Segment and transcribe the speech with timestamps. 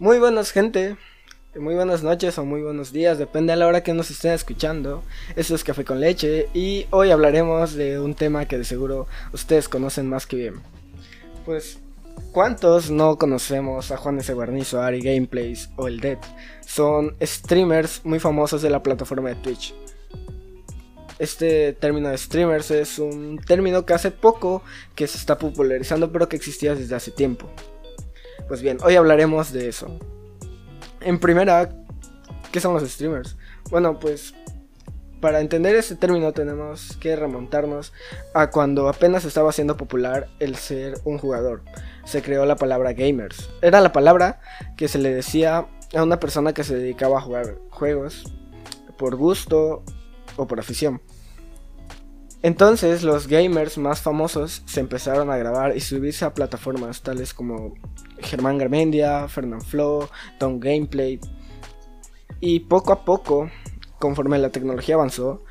[0.00, 0.96] Muy buenas gente,
[1.54, 5.02] muy buenas noches o muy buenos días, depende a la hora que nos estén escuchando.
[5.36, 9.68] Esto es Café con Leche y hoy hablaremos de un tema que de seguro ustedes
[9.68, 10.54] conocen más que bien.
[11.44, 11.80] Pues,
[12.32, 14.32] ¿cuántos no conocemos a Juan S.
[14.32, 16.16] Guarnizo, Ari Gameplays o el Dead?
[16.64, 19.74] Son streamers muy famosos de la plataforma de Twitch.
[21.18, 24.62] Este término de streamers es un término que hace poco
[24.94, 27.50] que se está popularizando pero que existía desde hace tiempo.
[28.50, 29.96] Pues bien, hoy hablaremos de eso.
[31.00, 31.70] En primera,
[32.50, 33.36] ¿qué son los streamers?
[33.70, 34.34] Bueno, pues
[35.20, 37.92] para entender este término tenemos que remontarnos
[38.34, 41.62] a cuando apenas estaba siendo popular el ser un jugador.
[42.04, 43.48] Se creó la palabra gamers.
[43.62, 44.40] Era la palabra
[44.76, 48.24] que se le decía a una persona que se dedicaba a jugar juegos
[48.98, 49.84] por gusto
[50.34, 51.00] o por afición.
[52.42, 57.74] Entonces los gamers más famosos se empezaron a grabar y subirse a plataformas tales como
[58.18, 60.08] Germán Garmendia, Fernand Flo,
[60.38, 61.20] Tom Gameplay.
[62.40, 63.50] Y poco a poco,
[63.98, 65.44] conforme la tecnología avanzó,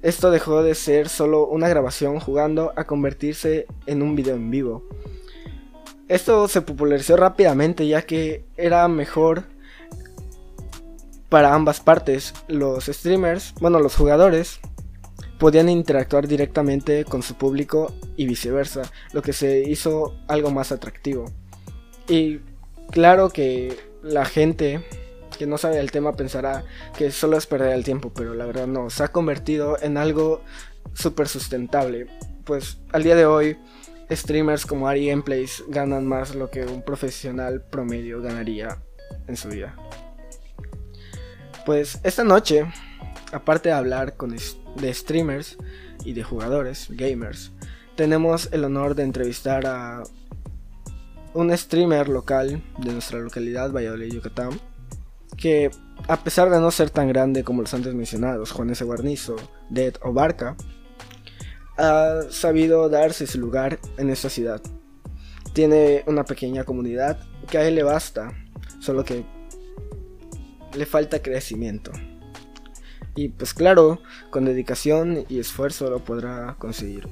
[0.00, 4.84] esto dejó de ser solo una grabación jugando a convertirse en un video en vivo.
[6.08, 9.44] Esto se popularizó rápidamente ya que era mejor
[11.28, 12.32] para ambas partes.
[12.46, 14.60] Los streamers, bueno, los jugadores
[15.38, 21.32] podían interactuar directamente con su público y viceversa, lo que se hizo algo más atractivo.
[22.08, 22.40] Y
[22.90, 24.84] claro que la gente
[25.38, 26.64] que no sabe el tema pensará
[26.96, 30.42] que solo es perder el tiempo, pero la verdad no, se ha convertido en algo
[30.94, 32.06] súper sustentable.
[32.44, 33.56] Pues al día de hoy,
[34.10, 38.78] streamers como Ari Gameplays ganan más lo que un profesional promedio ganaría
[39.26, 39.76] en su vida.
[41.64, 42.64] Pues esta noche,
[43.32, 44.34] aparte de hablar con
[44.80, 45.56] de streamers
[46.04, 47.52] y de jugadores, gamers,
[47.96, 50.02] tenemos el honor de entrevistar a
[51.34, 54.60] un streamer local de nuestra localidad, Valladolid, Yucatán,
[55.36, 55.70] que
[56.06, 58.84] a pesar de no ser tan grande como los antes mencionados, Juan S.
[58.84, 59.36] Guarnizo,
[59.68, 60.56] Dead o Barca,
[61.76, 64.60] ha sabido darse su lugar en esta ciudad.
[65.52, 67.18] Tiene una pequeña comunidad
[67.48, 68.32] que a él le basta,
[68.80, 69.24] solo que
[70.74, 71.92] le falta crecimiento.
[73.14, 77.08] Y pues claro, con dedicación y esfuerzo lo podrá conseguir.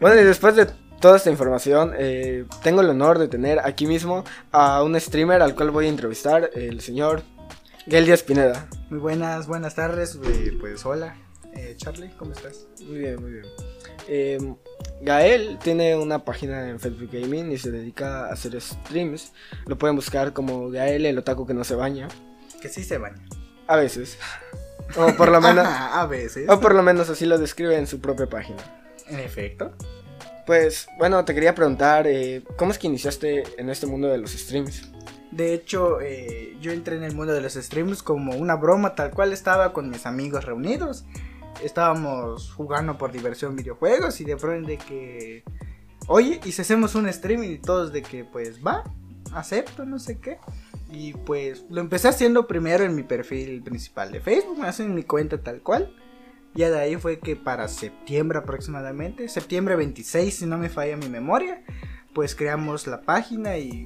[0.00, 0.66] Bueno, y después de
[1.00, 5.54] toda esta información, eh, tengo el honor de tener aquí mismo a un streamer al
[5.54, 7.22] cual voy a entrevistar, el señor
[7.86, 8.68] Gael Díaz Pineda.
[8.90, 11.16] Muy buenas, buenas tardes, eh, pues hola,
[11.54, 12.66] eh, Charlie, ¿cómo estás?
[12.86, 13.44] Muy bien, muy bien.
[14.06, 14.56] Em,
[15.02, 19.32] Gael tiene una página en Facebook Gaming y se dedica a hacer streams.
[19.66, 22.08] Lo pueden buscar como Gael, el otaku que no se baña.
[22.60, 23.22] Que sí se baña.
[23.66, 24.18] A veces.
[24.96, 25.66] O por lo menos.
[25.68, 26.48] a veces.
[26.48, 28.62] O por lo menos así lo describe en su propia página.
[29.08, 29.72] En efecto.
[30.46, 34.30] Pues, bueno, te quería preguntar, eh, ¿cómo es que iniciaste en este mundo de los
[34.30, 34.90] streams?
[35.30, 39.10] De hecho, eh, yo entré en el mundo de los streams como una broma, tal
[39.10, 41.04] cual estaba con mis amigos reunidos.
[41.62, 45.44] Estábamos jugando por diversión videojuegos y de pronto de que,
[46.06, 48.84] oye, y si hacemos un streaming y todos de que, pues va,
[49.34, 50.38] acepto, no sé qué.
[50.90, 55.02] Y pues lo empecé haciendo primero en mi perfil principal de Facebook, me hacen mi
[55.02, 55.94] cuenta tal cual.
[56.54, 61.08] Ya de ahí fue que para septiembre aproximadamente, septiembre 26 si no me falla mi
[61.08, 61.62] memoria,
[62.14, 63.84] pues creamos la página y,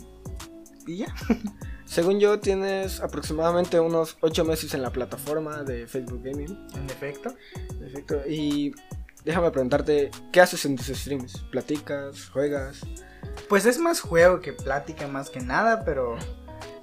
[0.86, 1.14] y ya.
[1.84, 6.66] Según yo, tienes aproximadamente unos 8 meses en la plataforma de Facebook Gaming.
[6.74, 7.34] En efecto.
[7.68, 8.22] En efecto.
[8.26, 8.72] Y
[9.26, 11.44] déjame preguntarte, ¿qué haces en tus streams?
[11.50, 12.30] ¿Platicas?
[12.30, 12.80] ¿Juegas?
[13.48, 16.16] Pues es más juego que plática más que nada, pero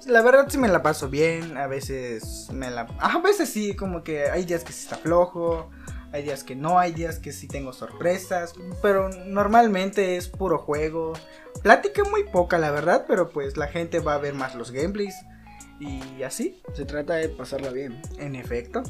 [0.06, 2.86] la verdad sí me la paso bien, a veces me la...
[2.98, 5.70] A veces sí, como que hay días que sí está flojo,
[6.12, 11.12] hay días que no, hay días que sí tengo sorpresas, pero normalmente es puro juego.
[11.62, 15.14] Plática muy poca, la verdad, pero pues la gente va a ver más los gameplays
[15.78, 16.60] y así.
[16.74, 18.00] Se trata de pasarla bien.
[18.18, 18.82] En efecto.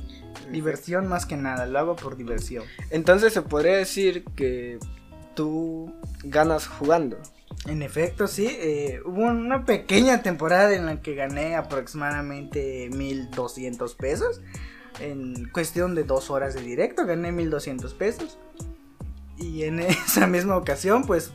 [0.50, 2.64] Diversión más que nada, lo hago por diversión.
[2.90, 4.78] Entonces se podría decir que
[5.40, 5.90] tú
[6.22, 7.16] ganas jugando.
[7.64, 8.46] En efecto, sí.
[8.46, 14.42] Eh, hubo una pequeña temporada en la que gané aproximadamente 1200 pesos.
[15.00, 18.38] En cuestión de dos horas de directo, gané 1200 pesos.
[19.38, 21.32] Y en esa misma ocasión, pues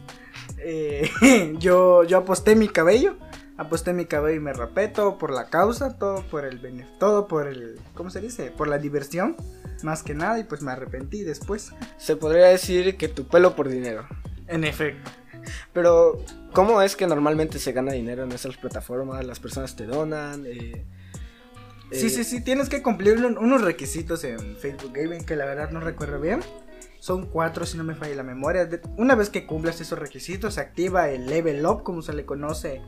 [0.60, 1.10] eh,
[1.58, 3.16] yo, yo aposté mi cabello.
[3.58, 7.48] Aposté mi cabello y me rapé todo por la causa, todo por el todo por
[7.48, 8.52] el, ¿cómo se dice?
[8.52, 9.36] Por la diversión,
[9.86, 11.72] más que nada, y pues me arrepentí después.
[11.98, 14.06] Se podría decir que tu pelo por dinero.
[14.48, 15.10] En efecto.
[15.74, 16.20] Pero,
[16.54, 19.24] ¿cómo es que normalmente se gana dinero en esas plataformas?
[19.26, 20.46] Las personas te donan.
[20.46, 20.84] Eh,
[21.92, 25.80] sí, sí, sí, tienes que cumplir unos requisitos en Facebook Gaming que la verdad no
[25.80, 26.42] recuerdo bien.
[27.00, 28.68] Son cuatro, si no me falla la memoria.
[28.98, 32.82] Una vez que cumplas esos requisitos, se activa el level up, como se le conoce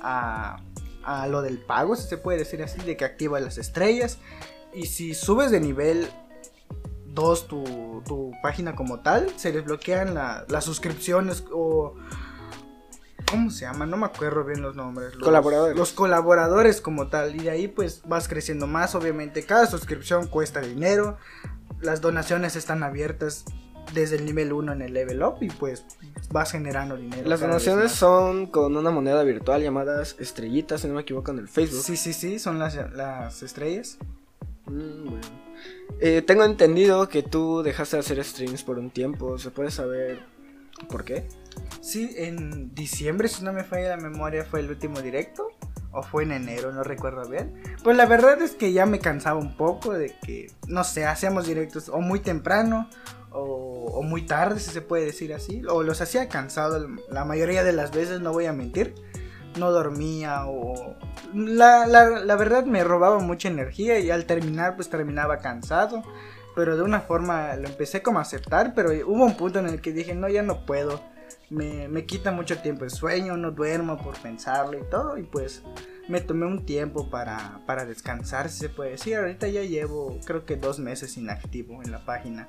[0.00, 0.64] a,
[1.04, 4.18] a lo del pago, si se puede decir así, de que activa las estrellas.
[4.74, 6.08] Y si subes de nivel
[7.12, 11.94] 2 tu, tu página como tal, se desbloquean la- las suscripciones o...
[13.30, 13.86] ¿Cómo se llama?
[13.86, 15.14] No me acuerdo bien los nombres.
[15.14, 15.76] Los, Colaboradores.
[15.76, 17.36] Los colaboradores como tal.
[17.36, 18.96] Y de ahí pues vas creciendo más.
[18.96, 21.16] Obviamente cada suscripción cuesta dinero.
[21.80, 23.44] Las donaciones están abiertas
[23.94, 25.36] desde el nivel 1 en el level up.
[25.42, 25.84] Y pues
[26.32, 27.28] vas generando dinero.
[27.28, 31.48] Las donaciones son con una moneda virtual llamadas estrellitas, si no me equivoco, en el
[31.48, 31.82] Facebook.
[31.84, 33.98] Sí, sí, sí, son las, las estrellas.
[34.66, 35.49] Mm, bueno.
[36.00, 39.38] Eh, tengo entendido que tú dejaste de hacer streams por un tiempo.
[39.38, 40.20] ¿Se puede saber
[40.88, 41.28] por qué?
[41.82, 45.48] Sí, en diciembre, si no me falla la memoria, fue el último directo.
[45.92, 47.62] O fue en enero, no recuerdo bien.
[47.82, 51.48] Pues la verdad es que ya me cansaba un poco de que, no sé, hacíamos
[51.48, 52.88] directos o muy temprano
[53.32, 55.62] o, o muy tarde, si se puede decir así.
[55.68, 58.94] O los hacía cansado la mayoría de las veces, no voy a mentir.
[59.58, 60.96] No dormía o...
[61.34, 66.02] La, la, verdad me robaba mucha energía y al terminar pues terminaba cansado.
[66.54, 69.80] Pero de una forma lo empecé como a aceptar, pero hubo un punto en el
[69.80, 71.00] que dije, no, ya no puedo
[71.50, 75.18] me, me quita mucho tiempo el sueño, no duermo por pensarlo y todo.
[75.18, 75.62] Y pues
[76.08, 79.16] me tomé un tiempo para, para descansar, si se puede decir.
[79.16, 82.48] Ahorita ya llevo creo que dos meses inactivo en la página.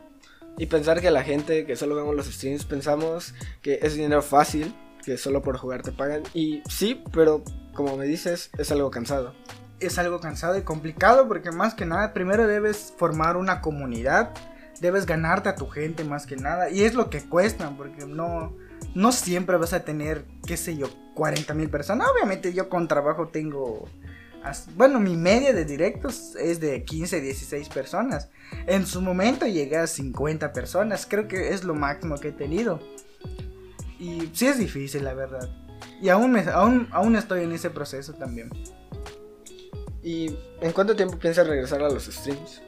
[0.58, 4.76] Y pensar que la gente que solo vemos los streams pensamos que es dinero fácil,
[5.02, 6.24] que solo por jugar te pagan.
[6.34, 7.44] Y sí, pero
[7.74, 9.34] como me dices, es algo cansado.
[9.80, 14.32] Es algo cansado y complicado porque más que nada primero debes formar una comunidad.
[14.80, 16.70] Debes ganarte a tu gente más que nada.
[16.70, 18.56] Y es lo que cuesta porque no,
[18.96, 22.08] no siempre vas a tener, qué sé yo, 40 mil personas.
[22.14, 23.88] Obviamente yo con trabajo tengo...
[24.76, 28.30] Bueno, mi media de directos es de 15, 16 personas.
[28.66, 31.06] En su momento llegué a 50 personas.
[31.08, 32.80] Creo que es lo máximo que he tenido.
[34.02, 35.48] Y sí es difícil, la verdad.
[36.02, 38.50] Y aún, me, aún, aún estoy en ese proceso también.
[40.02, 42.62] ¿Y en cuánto tiempo piensas regresar a los streams?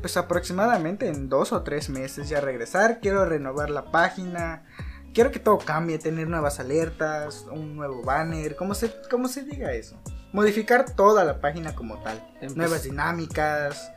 [0.00, 2.98] Pues aproximadamente en dos o tres meses ya regresar.
[3.00, 4.66] Quiero renovar la página.
[5.14, 9.72] Quiero que todo cambie, tener nuevas alertas, un nuevo banner, como se, cómo se diga
[9.72, 10.00] eso.
[10.32, 12.18] Modificar toda la página como tal.
[12.40, 13.92] Empe- Nuevas dinámicas,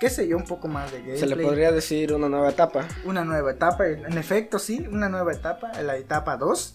[0.00, 1.18] qué sé yo, un poco más de gameplay.
[1.20, 2.86] Se le podría decir una nueva etapa.
[3.04, 6.74] Una nueva etapa, en efecto sí, una nueva etapa, la etapa 2.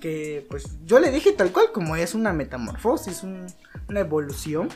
[0.00, 3.46] Que pues yo le dije tal cual como es una metamorfosis, un-
[3.88, 4.68] una evolución.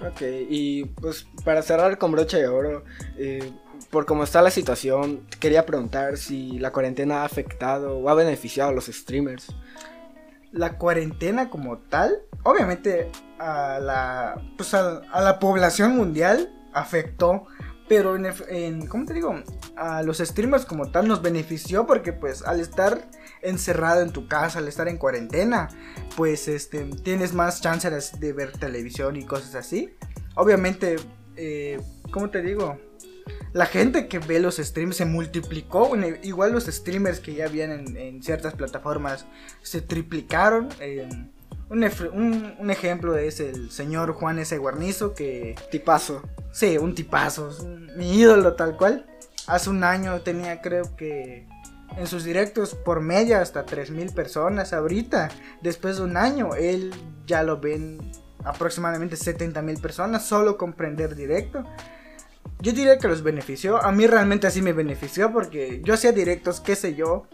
[0.00, 2.84] Ok, y pues para cerrar con broche de oro,
[3.16, 3.50] eh,
[3.90, 8.70] por cómo está la situación, quería preguntar si la cuarentena ha afectado o ha beneficiado
[8.70, 9.48] a los streamers.
[10.50, 17.46] la cuarentena como tal, obviamente a la, pues a, a la población mundial afectó,
[17.88, 19.42] pero en, ¿cómo te digo?
[19.76, 23.08] A los streamers como tal nos benefició porque pues al estar
[23.42, 25.68] encerrado en tu casa, al estar en cuarentena,
[26.16, 29.94] pues este, tienes más chances de ver televisión y cosas así.
[30.34, 30.96] Obviamente,
[31.36, 31.80] eh,
[32.10, 32.78] ¿cómo te digo?
[33.52, 35.90] la gente que ve los streams se multiplicó.
[36.22, 39.26] igual los streamers que ya habían en, en ciertas plataformas
[39.62, 40.68] se triplicaron.
[40.80, 41.08] eh,
[41.70, 41.84] un,
[42.58, 44.56] un- ejemplo es el señor Juan S.
[44.58, 46.22] Guarnizo, que Tipazo.
[46.52, 47.50] sí, un tipazo,
[47.96, 49.06] mi ídolo tal cual.
[49.46, 51.46] Hace un año tenía creo que
[51.96, 54.72] en sus directos por media hasta 3.000 personas.
[54.72, 55.30] Ahorita,
[55.62, 56.92] después de un año, él
[57.26, 57.98] ya lo ven
[58.44, 61.64] aproximadamente 70.000 personas solo con prender directo.
[62.60, 63.82] Yo diría que los benefició.
[63.82, 67.26] A mí realmente así me benefició porque yo hacía directos, qué sé yo,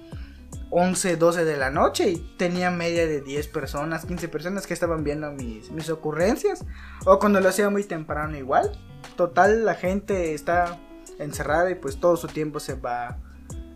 [0.76, 5.04] 11, 12 de la noche y tenía media de 10 personas, 15 personas que estaban
[5.04, 6.64] viendo mis, mis ocurrencias.
[7.04, 8.72] O cuando lo hacía muy temprano igual.
[9.14, 10.80] Total, la gente está
[11.20, 13.18] encerrada y pues todo su tiempo se va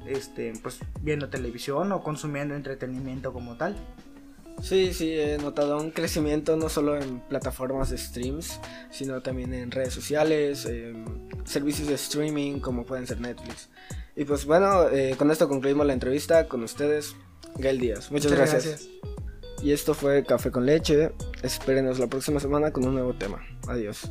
[0.09, 3.77] este, pues viendo televisión o consumiendo entretenimiento como tal.
[4.63, 8.61] Sí, sí, he notado un crecimiento no solo en plataformas de streams,
[8.91, 10.69] sino también en redes sociales,
[11.45, 13.69] servicios de streaming como pueden ser Netflix.
[14.17, 17.15] Y pues bueno, eh, con esto concluimos la entrevista con ustedes,
[17.57, 18.11] Gael Díaz.
[18.11, 18.89] Muchas, gracias.
[19.63, 21.13] Y esto fue Café con Leche.
[21.43, 23.41] Espérenos la próxima semana con un nuevo tema.
[23.69, 24.11] Adiós.